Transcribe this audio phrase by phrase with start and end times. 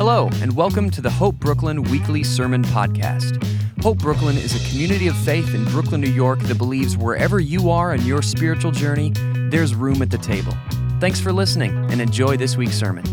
[0.00, 3.36] Hello, and welcome to the Hope Brooklyn Weekly Sermon Podcast.
[3.82, 7.68] Hope Brooklyn is a community of faith in Brooklyn, New York that believes wherever you
[7.68, 9.12] are in your spiritual journey,
[9.50, 10.54] there's room at the table.
[11.00, 13.04] Thanks for listening and enjoy this week's sermon.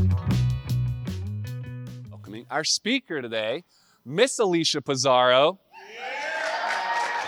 [2.10, 3.66] Welcoming our speaker today,
[4.06, 5.60] Miss Alysha Pizarro.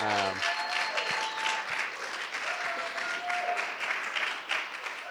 [0.02, 0.36] Um,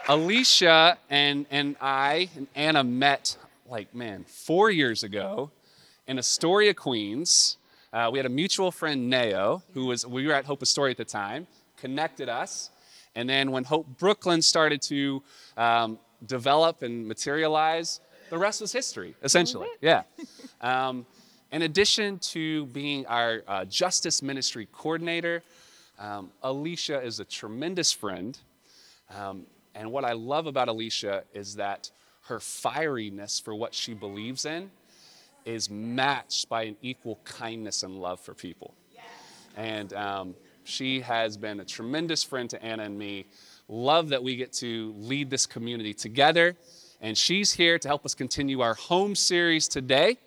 [0.07, 3.37] Alysha and, and I and Anna met,
[3.69, 5.51] like, man, four years ago
[6.07, 7.57] in Astoria, Queens.
[7.93, 10.97] Uh, we had a mutual friend, Neo, who was, we were at Hope Astoria at
[10.97, 12.71] the time, connected us.
[13.15, 15.23] And then when Hope Brooklyn started to
[15.57, 18.01] um, develop and materialize,
[18.31, 19.69] the rest was history, essentially.
[19.81, 20.03] Yeah.
[20.61, 21.07] Um,
[21.53, 25.45] in addition to being our uh, justice ministry coordinator,
[25.97, 28.37] um, Alysha is a tremendous friend.
[29.17, 31.93] Um, and what I love about Alysha is that
[32.29, 34.71] her fieriness for what she believes in
[35.45, 38.75] is matched by an equal kindness and love for people.
[39.57, 43.25] And um, she has been a tremendous friend to Anna and me.
[43.69, 46.55] Love that we get to lead this community together.
[47.01, 50.19] And she's here to help us continue our home series today.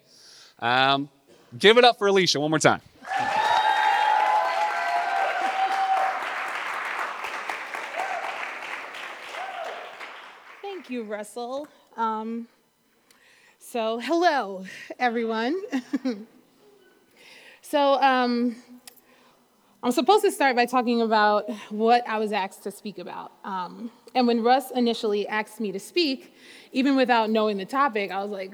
[0.59, 1.09] Um,
[1.57, 2.81] give it up for Alysha one more time.
[10.61, 11.67] Thank you, Russell.
[11.97, 12.47] Um,
[13.59, 14.65] so, hello,
[14.97, 15.61] everyone.
[17.61, 18.55] so, um,
[19.83, 23.33] I'm supposed to start by talking about what I was asked to speak about.
[23.43, 26.33] Um, and when Russ initially asked me to speak,
[26.71, 28.53] even without knowing the topic, I was like,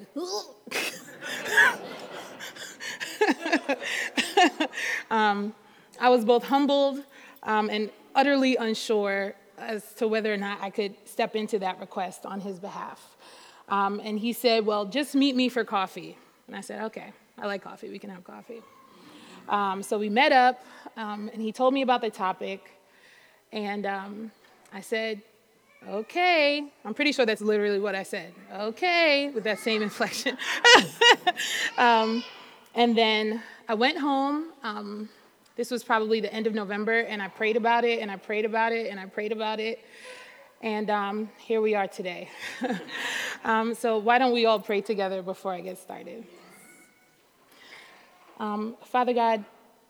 [5.11, 5.53] um,
[5.99, 7.03] I was both humbled
[7.43, 12.25] um, and utterly unsure as to whether or not I could step into that request
[12.25, 13.16] on his behalf.
[13.69, 16.17] Um, and he said, Well, just meet me for coffee.
[16.47, 17.89] And I said, Okay, I like coffee.
[17.89, 18.61] We can have coffee.
[19.49, 20.63] Um, so we met up,
[20.97, 22.69] um, and he told me about the topic.
[23.51, 24.31] And um,
[24.73, 25.21] I said,
[25.87, 26.67] Okay.
[26.83, 28.33] I'm pretty sure that's literally what I said.
[28.53, 30.37] Okay, with that same inflection.
[31.77, 32.23] Um,
[32.73, 34.45] and then I went home.
[34.63, 35.09] Um,
[35.55, 38.45] this was probably the end of November, and I prayed about it, and I prayed
[38.45, 39.83] about it, and I prayed about it.
[40.61, 42.29] And um, here we are today.
[43.43, 46.25] um, so, why don't we all pray together before I get started?
[48.39, 49.45] Um, Father God,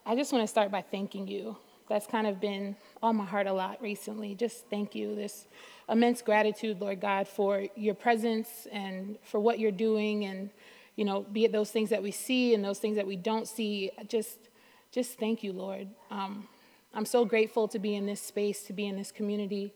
[0.06, 1.56] I just want to start by thanking you.
[1.88, 4.36] That's kind of been on my heart a lot recently.
[4.36, 5.16] Just thank you.
[5.16, 5.48] This
[5.88, 10.50] immense gratitude, Lord God, for your presence and for what you're doing, and
[10.98, 13.48] you know, be it those things that we see and those things that we don't
[13.48, 13.92] see.
[14.10, 14.38] Just,
[14.92, 15.88] just thank you, Lord.
[16.12, 16.50] Um,
[16.94, 19.74] I'm so grateful to be in this space, to be in this community.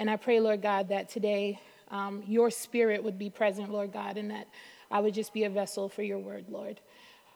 [0.00, 4.16] And I pray, Lord God, that today um, your spirit would be present, Lord God,
[4.16, 4.48] and that
[4.90, 6.80] I would just be a vessel for your word, Lord.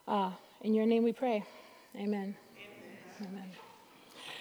[0.08, 0.30] Uh,
[0.62, 1.44] in your name we pray.
[1.94, 2.34] Amen.
[3.20, 3.28] Amen.
[3.28, 3.50] Amen.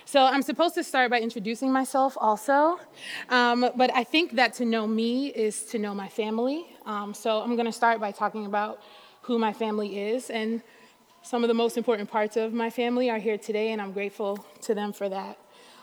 [0.06, 2.80] So I'm supposed to start by introducing myself also,
[3.28, 6.66] um, but I think that to know me is to know my family.
[6.86, 8.82] Um, so I'm going to start by talking about
[9.24, 10.62] who my family is, and
[11.24, 14.46] some of the most important parts of my family are here today, and I'm grateful
[14.62, 15.38] to them for that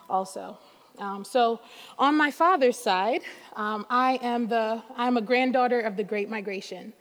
[0.08, 0.56] also.
[1.00, 1.60] Um, so,
[1.98, 3.22] on my father's side,
[3.56, 6.92] um, I am the I'm a granddaughter of the Great Migration.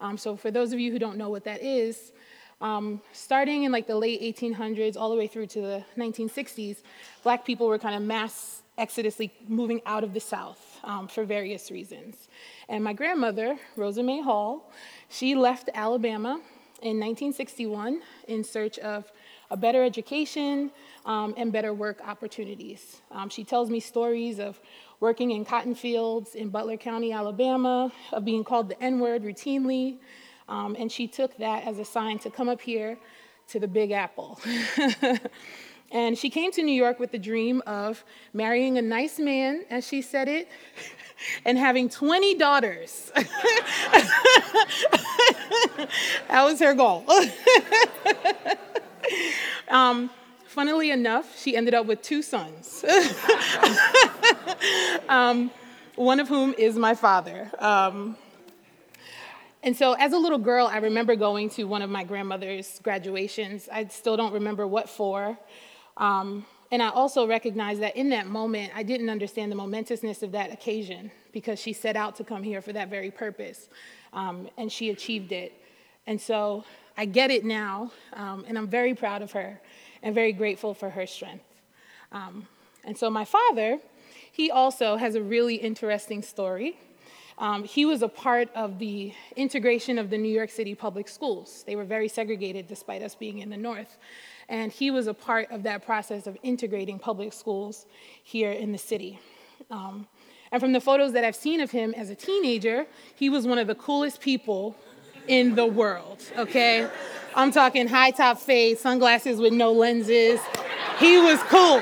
[0.00, 2.12] Um, so, for those of you who don't know what that is,
[2.60, 6.78] um, starting in like the late 1800s all the way through to the 1960s,
[7.24, 11.72] black people were kind of mass exodusly moving out of the South um, for various
[11.72, 12.28] reasons.
[12.68, 14.72] And my grandmother, Rosa May Hall,
[15.08, 16.40] she left Alabama
[16.80, 19.10] in 1961 in search of
[19.50, 20.70] a better education
[21.06, 23.00] um, and better work opportunities.
[23.10, 24.60] Um, she tells me stories of
[25.00, 29.98] working in cotton fields in Butler County, Alabama, of being called the N word routinely.
[30.48, 32.98] Um, and she took that as a sign to come up here
[33.48, 34.40] to the Big Apple.
[35.92, 39.86] and she came to New York with the dream of marrying a nice man, as
[39.86, 40.48] she said it,
[41.44, 43.10] and having 20 daughters.
[46.28, 47.04] that was her goal.
[49.68, 50.10] um,
[50.46, 52.84] funnily enough, she ended up with two sons,
[55.08, 55.50] um,
[55.96, 57.50] one of whom is my father.
[57.58, 58.16] Um,
[59.62, 63.68] and so, as a little girl, I remember going to one of my grandmother's graduations.
[63.70, 65.36] I still don't remember what for.
[65.96, 70.32] Um, and I also recognize that in that moment, I didn't understand the momentousness of
[70.32, 73.68] that occasion because she set out to come here for that very purpose.
[74.12, 75.52] Um, and she achieved it.
[76.06, 76.64] And so
[76.98, 79.60] I get it now, um, and I'm very proud of her
[80.02, 81.44] and very grateful for her strength.
[82.10, 82.48] Um,
[82.82, 83.78] and so my father,
[84.32, 86.76] he also has a really interesting story.
[87.38, 91.62] Um, he was a part of the integration of the New York City public schools.
[91.68, 93.96] They were very segregated despite us being in the North.
[94.48, 97.86] And he was a part of that process of integrating public schools
[98.24, 99.20] here in the city.
[99.70, 100.08] Um,
[100.50, 103.58] and from the photos that I've seen of him as a teenager, he was one
[103.58, 104.74] of the coolest people
[105.28, 106.88] in the world, okay?
[107.34, 110.40] I'm talking high top fade, sunglasses with no lenses.
[110.98, 111.80] He was cool.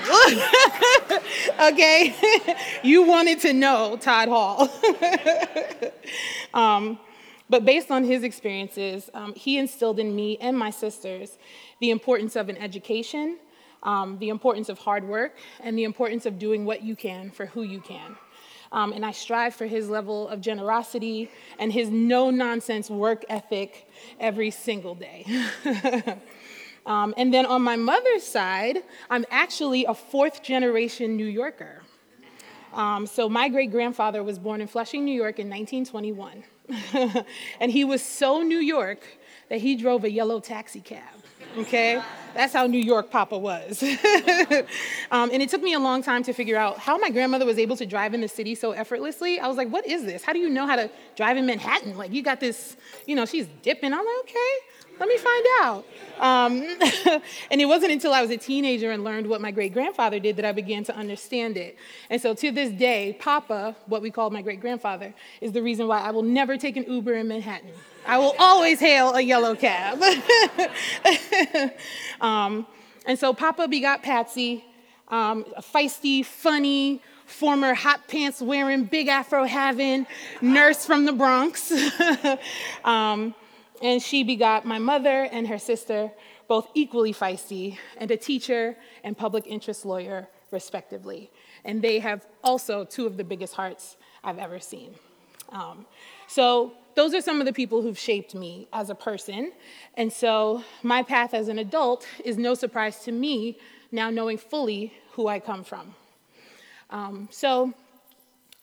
[1.69, 2.14] okay?
[2.82, 4.69] you wanted to know Todd Hall.
[6.54, 6.98] um,
[7.48, 11.38] but based on his experiences, um, he instilled in me and my sisters
[11.81, 13.38] the importance of an education,
[13.82, 17.46] um, the importance of hard work, and the importance of doing what you can for
[17.46, 18.16] who you can.
[18.76, 23.90] Um, and I strive for his level of generosity and his no nonsense work ethic
[24.20, 25.25] every single day.
[26.87, 31.84] um, and then on my mother's side, I'm actually a fourth generation New Yorker.
[32.75, 36.44] Um, so my great grandfather was born in Flushing, New York in 1921.
[37.61, 39.02] and he was so New York
[39.49, 41.17] that he drove a yellow taxi cab
[41.58, 42.02] okay?
[42.36, 43.82] That's how New York Papa was.
[45.10, 47.58] um, and it took me a long time to figure out how my grandmother was
[47.58, 49.40] able to drive in the city so effortlessly.
[49.40, 50.22] I was like, what is this?
[50.22, 51.96] How do you know how to drive in Manhattan?
[51.96, 53.92] Like, you got this, you know, she's dipping.
[53.92, 54.54] I'm like, okay,
[54.98, 55.84] let me find out.
[56.18, 56.62] Um,
[57.50, 60.36] and it wasn't until I was a teenager and learned what my great grandfather did
[60.36, 61.76] that I began to understand it.
[62.08, 65.86] And so to this day, Papa, what we call my great grandfather, is the reason
[65.86, 67.72] why I will never take an Uber in Manhattan.
[68.06, 70.00] I will always hail a yellow cab.
[72.26, 72.67] um,
[73.06, 74.64] and so Papa begot Patsy,
[75.08, 80.06] um, a feisty, funny, former hot pants wearing, big afro having
[80.40, 81.73] nurse from the Bronx.
[82.84, 83.32] um,
[83.81, 86.11] and she begot my mother and her sister,
[86.49, 91.31] both equally feisty, and a teacher and public interest lawyer, respectively.
[91.64, 94.94] And they have also two of the biggest hearts I've ever seen.
[95.50, 95.87] Um,
[96.26, 99.52] so those are some of the people who've shaped me as a person.
[99.94, 103.58] And so my path as an adult is no surprise to me
[103.93, 105.94] now knowing fully who I come from.
[106.88, 107.75] Um, so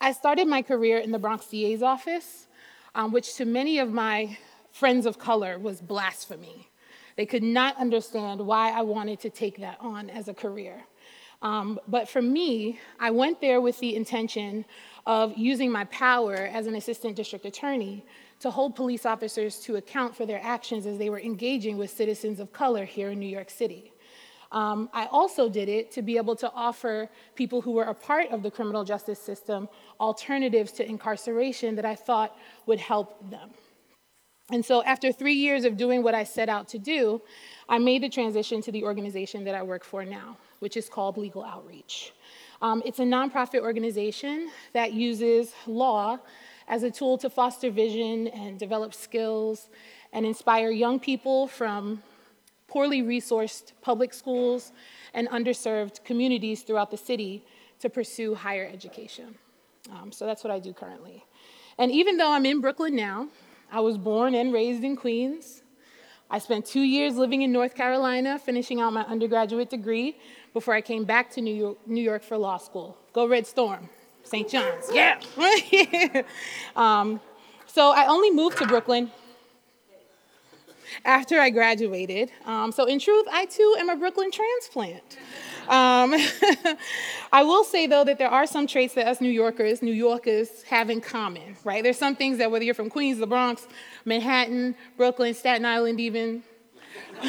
[0.01, 2.47] I started my career in the Bronx DA's office,
[2.95, 4.37] um, which to many of my
[4.71, 6.69] friends of color was blasphemy.
[7.15, 10.83] They could not understand why I wanted to take that on as a career.
[11.43, 14.65] Um, but for me, I went there with the intention
[15.05, 18.05] of using my power as an assistant district attorney
[18.43, 22.41] to hold police officers to account for their actions as they were engaging with citizens
[22.41, 23.93] of color here in New York City.
[24.51, 28.29] Um, I also did it to be able to offer people who were a part
[28.31, 32.35] of the criminal justice system alternatives to incarceration that I thought
[32.65, 33.49] would help them.
[34.51, 37.21] And so, after three years of doing what I set out to do,
[37.69, 41.15] I made the transition to the organization that I work for now, which is called
[41.15, 42.11] Legal Outreach.
[42.61, 46.19] Um, it's a nonprofit organization that uses law
[46.67, 49.69] as a tool to foster vision and develop skills
[50.11, 52.01] and inspire young people from
[52.67, 54.71] poorly resourced public schools
[55.13, 57.43] and underserved communities throughout the city
[57.79, 59.35] to pursue higher education.
[59.91, 61.25] Um, so that's what I do currently.
[61.77, 63.27] And even though I'm in Brooklyn now,
[63.71, 65.63] I was born and raised in Queens.
[66.29, 70.17] I spent two years living in North Carolina, finishing out my undergraduate degree
[70.53, 72.97] before I came back to New York, New York for law school.
[73.13, 73.89] Go Red Storm,
[74.23, 74.49] St.
[74.49, 75.19] John's, yeah.
[76.75, 77.19] um,
[77.65, 79.11] so I only moved to Brooklyn
[81.05, 82.31] after I graduated.
[82.45, 85.17] Um, so in truth, I too am a Brooklyn transplant.
[85.63, 86.13] Um,
[87.31, 90.63] I will say though that there are some traits that us New Yorkers, New Yorkers
[90.63, 91.81] have in common, right?
[91.83, 93.67] There's some things that whether you're from Queens, the Bronx,
[94.05, 96.43] Manhattan, Brooklyn, Staten Island, even.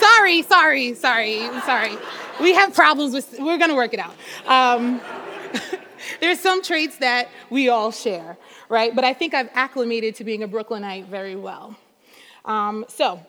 [0.00, 1.96] sorry, sorry, sorry, sorry.
[2.40, 4.14] We have problems with, we're gonna work it out.
[4.46, 5.00] Um,
[6.24, 8.38] there's some traits that we all share,
[8.70, 8.94] right?
[8.94, 11.76] But I think I've acclimated to being a Brooklynite very well.
[12.46, 13.20] Um, so,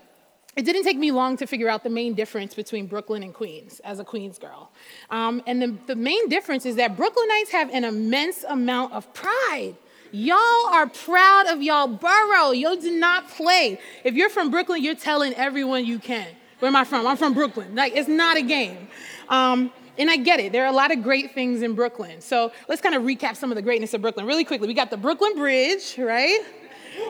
[0.56, 3.82] it didn't take me long to figure out the main difference between Brooklyn and Queens
[3.84, 4.72] as a Queens girl.
[5.10, 9.76] Um, and the, the main difference is that Brooklynites have an immense amount of pride.
[10.14, 12.52] Y'all are proud of y'all borough.
[12.52, 13.78] Y'all do not play.
[14.06, 16.28] If you're from Brooklyn, you're telling everyone you can.
[16.60, 17.06] Where am I from?
[17.06, 17.76] I'm from Brooklyn.
[17.76, 18.88] Like, it's not a game.
[19.28, 20.52] Um, and I get it.
[20.52, 22.22] There are a lot of great things in Brooklyn.
[22.22, 24.68] So let's kind of recap some of the greatness of Brooklyn really quickly.
[24.68, 26.40] We got the Brooklyn Bridge, right?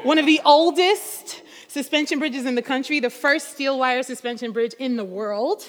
[0.03, 4.73] One of the oldest suspension bridges in the country, the first steel wire suspension bridge
[4.79, 5.67] in the world.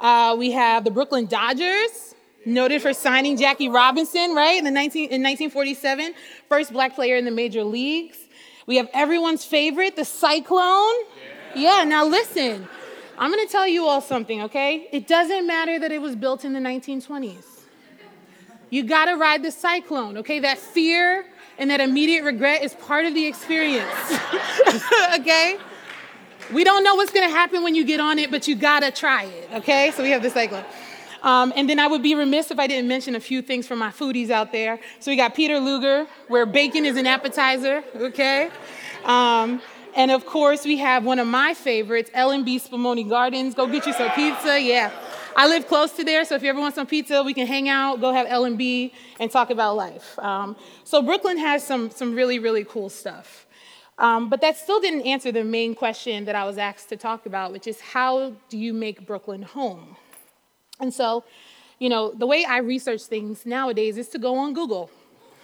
[0.00, 5.04] Uh, we have the Brooklyn Dodgers, noted for signing Jackie Robinson, right, in, the 19,
[5.04, 6.14] in 1947,
[6.48, 8.18] first black player in the major leagues.
[8.66, 10.94] We have everyone's favorite, the Cyclone.
[11.54, 12.68] Yeah, yeah now listen,
[13.18, 14.88] I'm gonna tell you all something, okay?
[14.92, 17.44] It doesn't matter that it was built in the 1920s.
[18.70, 20.38] You gotta ride the Cyclone, okay?
[20.38, 21.24] That fear
[21.58, 23.90] and that immediate regret is part of the experience.
[25.14, 25.58] okay?
[26.52, 29.24] We don't know what's gonna happen when you get on it, but you gotta try
[29.24, 29.90] it, okay?
[29.96, 30.64] So we have the cyclone.
[31.22, 33.74] Um, and then I would be remiss if I didn't mention a few things for
[33.74, 34.78] my foodies out there.
[35.00, 38.50] So we got Peter Luger, where bacon is an appetizer, okay?
[39.04, 39.60] Um,
[39.98, 43.52] and of course, we have one of my favorites, L&B Spumoni Gardens.
[43.52, 44.92] Go get you some pizza, yeah.
[45.34, 47.68] I live close to there, so if you ever want some pizza, we can hang
[47.68, 50.16] out, go have L&B, and talk about life.
[50.20, 53.46] Um, so Brooklyn has some, some really, really cool stuff.
[53.98, 57.26] Um, but that still didn't answer the main question that I was asked to talk
[57.26, 59.96] about, which is how do you make Brooklyn home?
[60.78, 61.24] And so,
[61.80, 64.90] you know, the way I research things nowadays is to go on Google.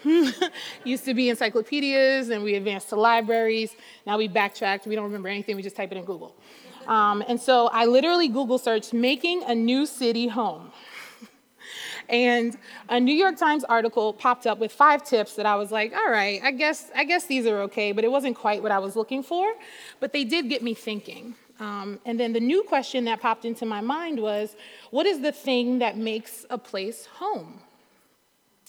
[0.84, 3.74] Used to be encyclopedias, and we advanced to libraries.
[4.06, 4.86] Now we backtracked.
[4.86, 5.56] We don't remember anything.
[5.56, 6.34] We just type it in Google.
[6.86, 10.70] Um, and so I literally Google searched making a new city home.
[12.08, 12.56] and
[12.88, 16.10] a New York Times article popped up with five tips that I was like, all
[16.10, 18.96] right, I guess, I guess these are okay, but it wasn't quite what I was
[18.96, 19.54] looking for.
[20.00, 21.34] But they did get me thinking.
[21.60, 24.56] Um, and then the new question that popped into my mind was,
[24.90, 27.60] what is the thing that makes a place home?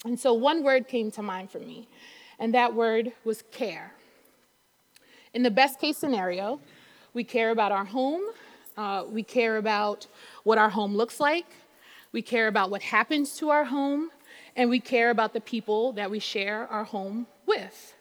[0.06, 1.88] And so one word came to mind for me,
[2.38, 3.92] and that word was care.
[5.34, 6.60] In the best case scenario,
[7.12, 8.22] we care about our home.
[8.76, 10.06] Uh, we care about
[10.44, 11.46] what our home looks like.
[12.12, 14.10] We care about what happens to our home.
[14.54, 17.94] And we care about the people that we share our home with.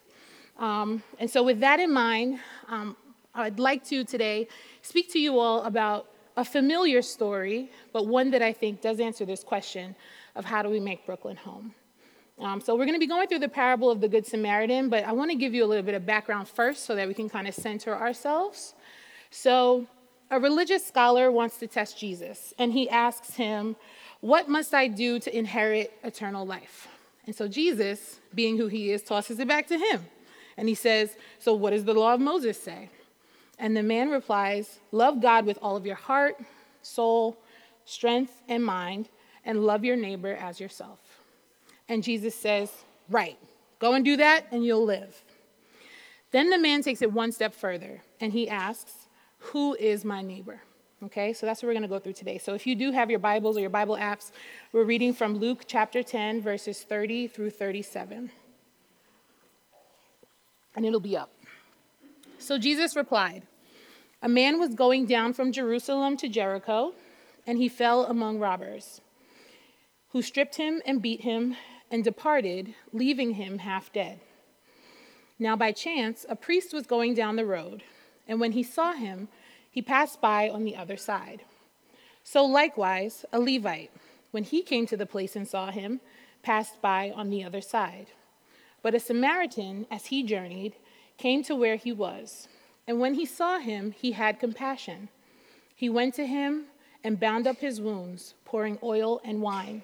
[0.60, 2.96] Um, and so, with that in mind, um,
[3.34, 4.48] I'd like to today
[4.84, 6.06] speak to you all about
[6.38, 9.96] a familiar story, but one that I think does answer this question
[10.36, 11.74] of how do we make Brooklyn home.
[12.38, 15.06] Um, so, we're going to be going through the parable of the Good Samaritan, but
[15.06, 17.30] I want to give you a little bit of background first so that we can
[17.30, 18.74] kind of center ourselves.
[19.32, 19.88] So,
[20.30, 23.78] a religious scholar wants to test Jesus, and he asks him,
[24.20, 26.90] What must I do to inherit eternal life?
[27.26, 30.06] And so, Jesus, being who he is, tosses it back to him.
[30.58, 32.90] And he says, So, what does the law of Moses say?
[33.58, 36.38] And the man replies, Love God with all of your heart,
[36.82, 37.38] soul,
[37.86, 39.08] strength, and mind,
[39.46, 41.00] and love your neighbor as yourself.
[41.88, 42.72] And Jesus says,
[43.10, 43.38] Right,
[43.80, 45.24] go and do that, and you'll live.
[46.32, 49.06] Then the man takes it one step further, and he asks,
[49.52, 50.62] who is my neighbor?
[51.04, 52.40] Okay, so that's what we're going to go through today.
[52.40, 54.32] So if you do have your Bibles or your Bible apps,
[54.72, 58.32] we're reading from Luke chapter 10, verses 30 through 37.
[60.76, 61.32] And it'll be up.
[62.40, 63.44] So Jesus replied
[64.24, 66.94] A man was going down from Jerusalem to Jericho,
[67.46, 69.00] and he fell among robbers,
[70.10, 71.56] who stripped him and beat him
[71.96, 74.20] and departed, leaving him half dead.
[75.40, 77.84] Now, by chance, a priest was going down the road
[78.28, 79.30] and when he saw him,
[79.70, 81.44] he passed by on the other side.
[82.24, 83.92] So likewise, a Levite,
[84.32, 86.02] when he came to the place and saw him,
[86.44, 88.08] passed by on the other side.
[88.82, 90.76] But a Samaritan, as he journeyed,
[91.18, 92.50] came to where he was.
[92.88, 95.08] And when he saw him, he had compassion.
[95.74, 96.66] He went to him
[97.04, 99.84] and bound up his wounds, pouring oil and wine.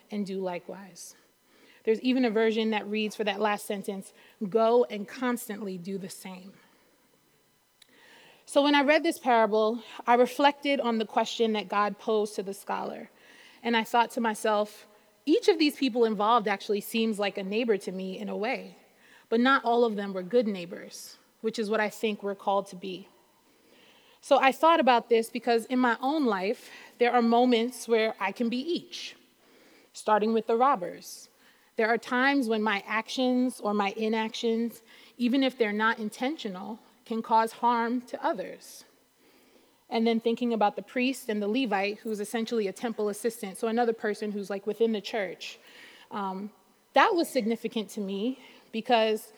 [0.11, 1.15] and do likewise.
[1.83, 4.13] There's even a version that reads for that last sentence,
[4.49, 6.53] Go and constantly do the same.
[8.45, 12.43] So when I read this parable, I reflected on the question that God posed to
[12.43, 13.09] the scholar.
[13.63, 14.87] And I thought to myself,
[15.25, 18.75] each of these people involved actually seems like a neighbor to me in a way,
[19.29, 22.67] but not all of them were good neighbors, which is what I think we're called
[22.67, 23.07] to be.
[24.19, 28.31] So I thought about this because in my own life, there are moments where I
[28.31, 29.15] can be each,
[29.93, 31.29] starting with the robbers.
[31.77, 34.81] There are times when my actions or my inactions,
[35.17, 38.83] even if they're not intentional, can cause harm to others.
[39.89, 43.67] And then thinking about the priest and the Levite, who's essentially a temple assistant, so
[43.67, 45.59] another person who's like within the church.
[46.11, 46.51] Um,
[46.93, 48.39] that was significant to me
[48.71, 49.33] because,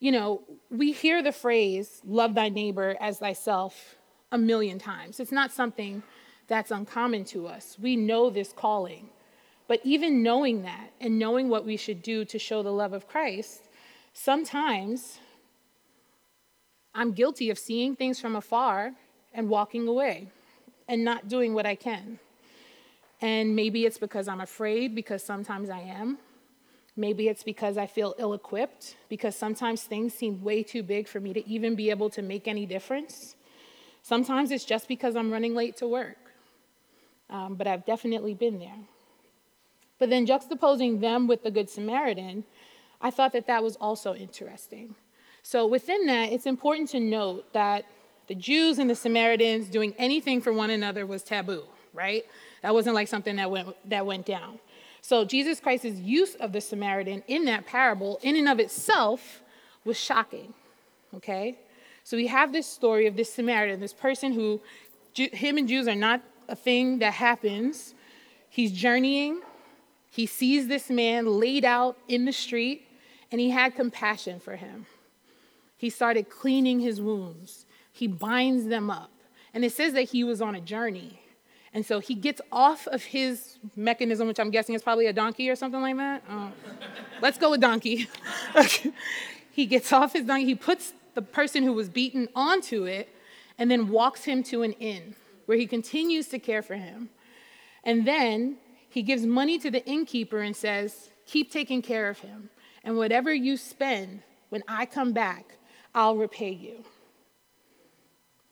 [0.00, 3.96] you know, we hear the phrase, love thy neighbor as thyself,
[4.30, 5.20] a million times.
[5.20, 6.02] It's not something
[6.52, 7.78] that's uncommon to us.
[7.80, 9.08] We know this calling.
[9.68, 13.08] But even knowing that and knowing what we should do to show the love of
[13.08, 13.62] Christ,
[14.12, 15.18] sometimes
[16.94, 18.92] I'm guilty of seeing things from afar
[19.32, 20.28] and walking away
[20.86, 22.18] and not doing what I can.
[23.22, 26.18] And maybe it's because I'm afraid, because sometimes I am.
[26.96, 31.18] Maybe it's because I feel ill equipped, because sometimes things seem way too big for
[31.18, 33.36] me to even be able to make any difference.
[34.02, 36.18] Sometimes it's just because I'm running late to work.
[37.32, 38.78] Um, but I've definitely been there.
[39.98, 42.44] But then juxtaposing them with the Good Samaritan,
[43.00, 44.94] I thought that that was also interesting.
[45.42, 47.86] So within that, it's important to note that
[48.28, 52.24] the Jews and the Samaritans doing anything for one another was taboo, right?
[52.62, 54.58] That wasn't like something that went, that went down.
[55.00, 59.40] So Jesus Christ's use of the Samaritan in that parable, in and of itself,
[59.84, 60.54] was shocking.
[61.16, 61.58] Okay?
[62.04, 64.60] So we have this story of this Samaritan, this person who,
[65.14, 66.22] him and Jews are not
[66.52, 67.94] a thing that happens.
[68.50, 69.40] He's journeying.
[70.10, 72.86] He sees this man laid out in the street,
[73.32, 74.84] and he had compassion for him.
[75.78, 77.64] He started cleaning his wounds.
[77.90, 79.10] He binds them up.
[79.54, 81.20] And it says that he was on a journey.
[81.72, 85.48] And so he gets off of his mechanism, which I'm guessing is probably a donkey
[85.48, 86.22] or something like that.
[86.28, 86.50] Uh,
[87.22, 88.08] let's go with donkey.
[89.52, 93.08] he gets off his donkey, he puts the person who was beaten onto it,
[93.58, 95.14] and then walks him to an inn
[95.46, 97.10] where he continues to care for him.
[97.84, 98.56] And then
[98.88, 102.50] he gives money to the innkeeper and says, Keep taking care of him.
[102.84, 105.56] And whatever you spend, when I come back,
[105.94, 106.84] I'll repay you.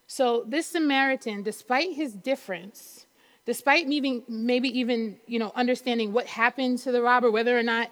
[0.06, 3.06] So this Samaritan, despite his difference,
[3.46, 7.90] despite maybe, maybe even you know understanding what happened to the robber whether or not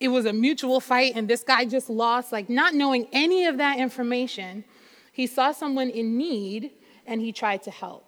[0.00, 3.58] it was a mutual fight and this guy just lost like not knowing any of
[3.58, 4.64] that information
[5.12, 6.70] he saw someone in need
[7.06, 8.05] and he tried to help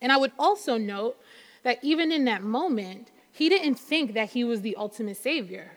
[0.00, 1.16] and i would also note
[1.62, 5.72] that even in that moment he didn't think that he was the ultimate savior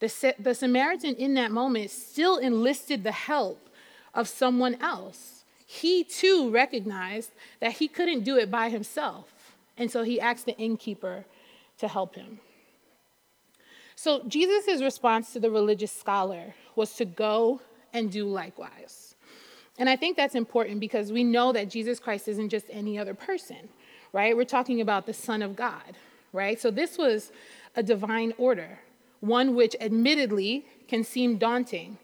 [0.00, 3.68] the, the samaritan in that moment still enlisted the help
[4.14, 7.30] of someone else he too recognized
[7.60, 9.38] that he couldn't do it by himself
[9.78, 11.24] and so he asked the innkeeper
[11.78, 12.40] to help him.
[13.94, 17.60] So Jesus' response to the religious scholar was to go
[17.92, 19.07] and do likewise.
[19.78, 23.14] And I think that's important because we know that Jesus Christ isn't just any other
[23.14, 23.68] person,
[24.12, 24.36] right?
[24.36, 25.96] We're talking about the Son of God,
[26.32, 26.60] right?
[26.60, 27.30] So this was
[27.76, 28.80] a divine order,
[29.20, 31.96] one which admittedly can seem daunting,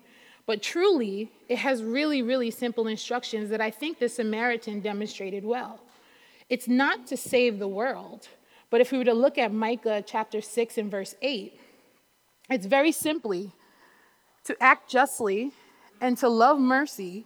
[0.47, 5.81] but truly it has really, really simple instructions that I think the Samaritan demonstrated well.
[6.49, 8.29] It's not to save the world,
[8.71, 11.59] but if we were to look at Micah chapter 6 and verse 8,
[12.51, 13.53] it's very simply
[14.45, 15.53] to act justly
[16.01, 17.25] and to love mercy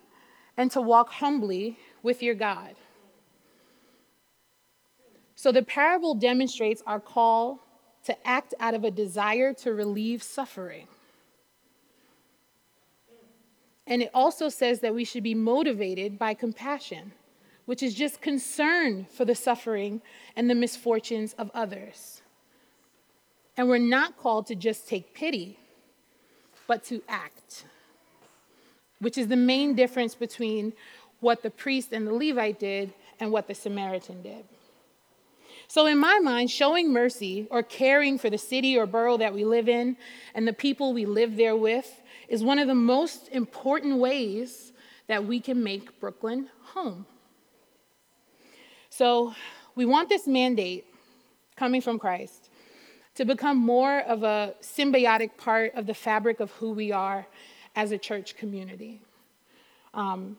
[0.58, 2.74] and to walk humbly with your God.
[5.34, 7.60] So the parable demonstrates our call
[8.04, 10.86] to act out of a desire to relieve suffering.
[13.86, 17.12] And it also says that we should be motivated by compassion
[17.68, 20.00] which is just concern for the suffering
[20.34, 22.22] and the misfortunes of others.
[23.58, 25.58] And we're not called to just take pity,
[26.66, 27.66] but to act,
[29.00, 30.72] which is the main difference between
[31.20, 34.44] what the priest and the Levite did and what the Samaritan did.
[35.66, 39.44] So, in my mind, showing mercy or caring for the city or borough that we
[39.44, 39.96] live in
[40.34, 44.72] and the people we live there with is one of the most important ways
[45.08, 47.06] that we can make Brooklyn home.
[48.88, 49.34] So
[49.74, 50.86] we want this mandate
[51.56, 52.50] coming from Christ
[53.16, 57.26] to become more of a symbiotic part of the fabric of who we are
[57.74, 59.00] as a church community.
[59.94, 60.36] Um,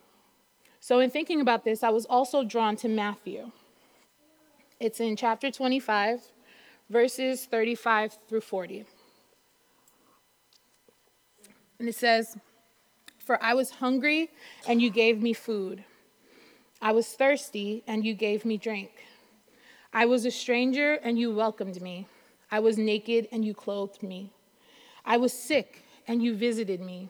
[0.79, 3.51] so, in thinking about this, I was also drawn to Matthew.
[4.79, 6.21] It's in chapter 25,
[6.89, 8.85] verses 35 through 40.
[11.79, 12.37] And it says,
[13.17, 14.31] For I was hungry,
[14.67, 15.83] and you gave me food.
[16.81, 18.91] I was thirsty, and you gave me drink.
[19.91, 22.07] I was a stranger, and you welcomed me.
[22.51, 24.31] I was naked, and you clothed me.
[25.05, 27.09] I was sick, and you visited me.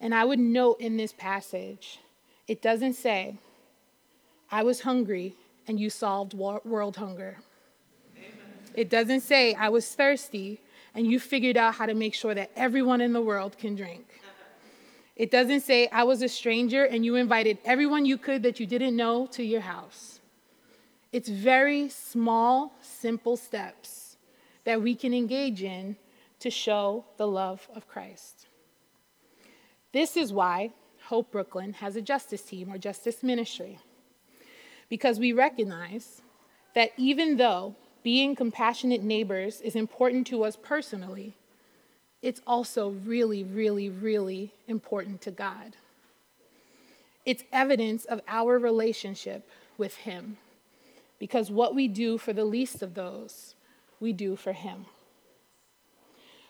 [0.00, 2.00] And I would note in this passage,
[2.46, 3.36] it doesn't say,
[4.50, 5.34] I was hungry
[5.66, 7.38] and you solved world hunger.
[8.74, 10.60] It doesn't say, I was thirsty
[10.94, 14.20] and you figured out how to make sure that everyone in the world can drink.
[15.16, 18.66] It doesn't say, I was a stranger and you invited everyone you could that you
[18.66, 20.20] didn't know to your house.
[21.10, 24.18] It's very small, simple steps
[24.64, 25.96] that we can engage in
[26.40, 28.45] to show the love of Christ.
[29.96, 30.72] This is why
[31.04, 33.78] Hope Brooklyn has a justice team or justice ministry,
[34.90, 36.20] because we recognize
[36.74, 41.32] that even though being compassionate neighbors is important to us personally,
[42.20, 45.76] it's also really, really, really important to God.
[47.24, 50.36] It's evidence of our relationship with Him,
[51.18, 53.54] because what we do for the least of those,
[53.98, 54.84] we do for Him.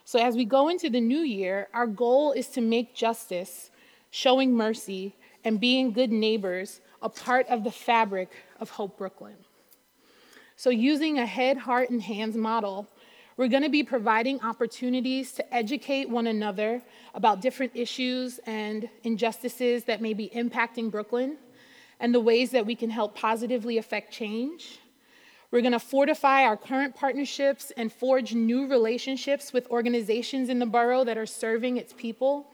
[0.07, 3.73] So, as we go into the new year, our goal is to make justice,
[4.13, 9.35] showing mercy, and being good neighbors a part of the fabric of Hope Brooklyn.
[10.55, 12.87] So, using a head, heart, and hands model,
[13.37, 19.83] we're going to be providing opportunities to educate one another about different issues and injustices
[19.85, 21.37] that may be impacting Brooklyn
[21.99, 24.79] and the ways that we can help positively affect change.
[25.51, 30.67] We're going to fortify our current partnerships and forge new relationships with organizations in the
[30.67, 32.47] borough that are serving its people.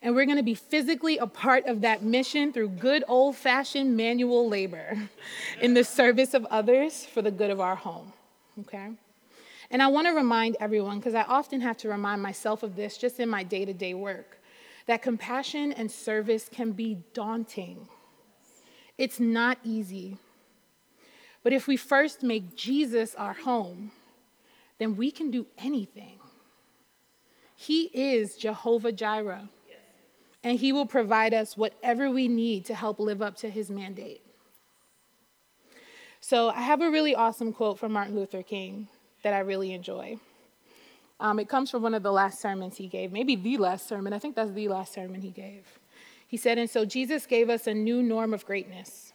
[0.00, 3.96] And we're going to be physically a part of that mission through good old fashioned
[3.96, 4.96] manual labor
[5.60, 8.12] in the service of others for the good of our home.
[8.60, 8.90] Okay?
[9.70, 12.96] And I want to remind everyone, because I often have to remind myself of this
[12.96, 14.38] just in my day to day work,
[14.86, 17.88] that compassion and service can be daunting.
[18.96, 20.16] It's not easy.
[21.48, 23.90] But if we first make Jesus our home,
[24.76, 26.18] then we can do anything.
[27.56, 29.48] He is Jehovah Jireh,
[30.44, 34.20] and He will provide us whatever we need to help live up to His mandate.
[36.20, 38.88] So, I have a really awesome quote from Martin Luther King
[39.22, 40.18] that I really enjoy.
[41.18, 44.12] Um, it comes from one of the last sermons he gave, maybe the last sermon.
[44.12, 45.64] I think that's the last sermon he gave.
[46.26, 49.14] He said, And so Jesus gave us a new norm of greatness.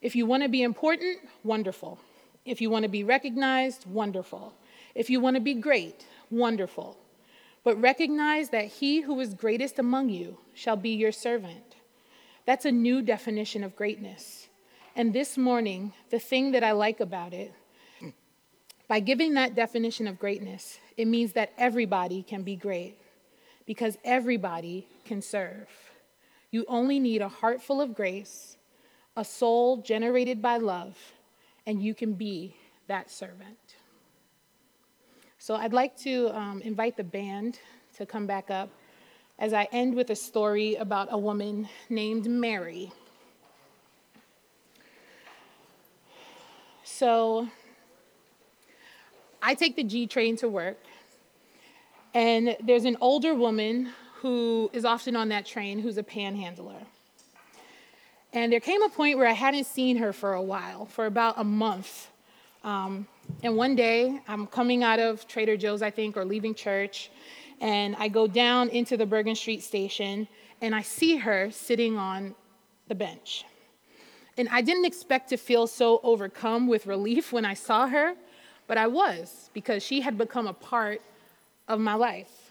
[0.00, 1.98] If you want to be important, wonderful.
[2.44, 4.54] If you want to be recognized, wonderful.
[4.94, 6.96] If you want to be great, wonderful.
[7.64, 11.76] But recognize that he who is greatest among you shall be your servant.
[12.46, 14.48] That's a new definition of greatness.
[14.96, 17.52] And this morning, the thing that I like about it,
[18.88, 22.96] by giving that definition of greatness, it means that everybody can be great
[23.66, 25.68] because everybody can serve.
[26.50, 28.56] You only need a heart full of grace
[29.20, 30.96] a soul generated by love,
[31.66, 32.56] and you can be
[32.86, 33.76] that servant.
[35.38, 37.58] So I'd like to um, invite the band
[37.98, 38.70] to come back up
[39.38, 42.92] as I end with a story about a woman named Mary.
[46.82, 47.46] So
[49.42, 50.78] I take the G train to work,
[52.14, 53.90] and there's an older woman
[54.22, 56.86] who is often on that train who's a panhandler.
[58.32, 61.34] And there came a point where I hadn't seen her for a while, for about
[61.38, 62.08] a month.
[62.62, 63.08] Um,
[63.42, 67.10] and one day, I'm coming out of Trader Joe's, I think, or leaving church,
[67.60, 70.28] and I go down into the Bergen Street station,
[70.60, 72.34] and I see her sitting on
[72.88, 73.44] the bench.
[74.36, 78.14] And I didn't expect to feel so overcome with relief when I saw her,
[78.66, 81.02] but I was, because she had become a part
[81.66, 82.50] of my life.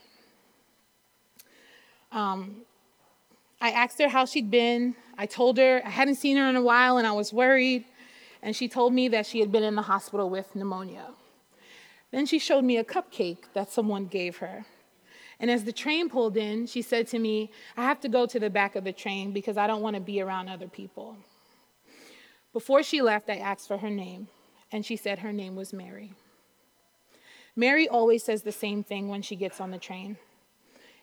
[2.12, 2.64] Um,
[3.62, 4.96] I asked her how she'd been.
[5.18, 7.86] I told her I hadn't seen her in a while and I was worried.
[8.42, 11.08] And she told me that she had been in the hospital with pneumonia.
[12.12, 14.66] Then she showed me a cupcake that someone gave her.
[15.40, 18.40] And as the train pulled in, she said to me, I have to go to
[18.40, 21.18] the back of the train because I don't want to be around other people.
[22.52, 24.28] Before she left, I asked for her name,
[24.72, 26.14] and she said her name was Mary.
[27.56, 30.18] Mary always says the same thing when she gets on the train.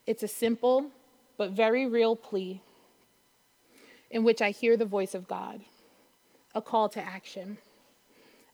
[0.07, 0.91] It's a simple
[1.37, 2.63] but very real plea
[4.11, 5.61] in which I hear the voice of God,
[6.55, 7.59] a call to action.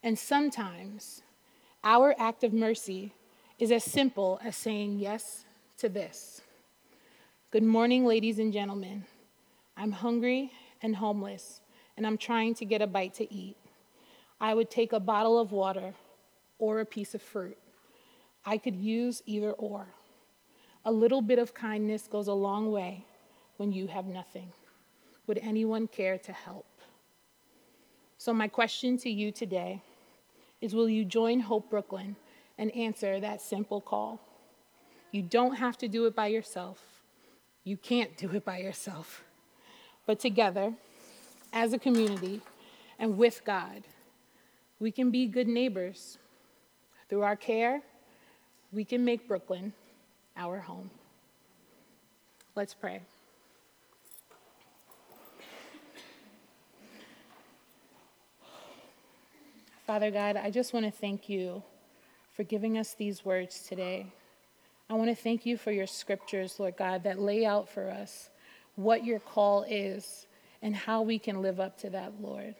[0.01, 1.21] And sometimes
[1.83, 3.13] our act of mercy
[3.59, 5.45] is as simple as saying yes
[5.77, 6.41] to this.
[7.51, 9.05] Good morning, ladies and gentlemen.
[9.77, 11.61] I'm hungry and homeless,
[11.95, 13.57] and I'm trying to get a bite to eat.
[14.41, 15.93] I would take a bottle of water
[16.59, 17.57] or a piece of fruit.
[18.45, 19.87] I could use either or.
[20.85, 23.05] A little bit of kindness goes a long way
[23.57, 24.51] when you have nothing.
[25.27, 26.65] Would anyone care to help?
[28.17, 29.81] So, my question to you today
[30.59, 32.17] is Will you join Hope Brooklyn
[32.57, 34.19] and answer that simple call?
[35.11, 36.83] You don't have to do it by yourself.
[37.63, 39.23] You can't do it by yourself.
[40.05, 40.73] But together,
[41.53, 42.41] as a community,
[42.99, 43.83] and with God,
[44.79, 46.17] we can be good neighbors.
[47.07, 47.81] Through our care,
[48.73, 49.71] we can make Brooklyn
[50.37, 50.89] our home.
[52.55, 53.01] Let's pray.
[59.85, 61.61] Father God, I just want to thank you
[62.31, 64.07] for giving us these words today
[64.89, 68.29] I want to thank you for your scriptures, Lord God, that lay out for us
[68.75, 70.27] what your call is
[70.61, 72.55] and how we can live up to that, Lord.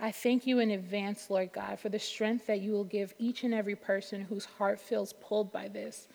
[0.00, 3.42] I thank you in advance, Lord God, for the strength that you will give each
[3.42, 6.08] and every person whose heart feels pulled by this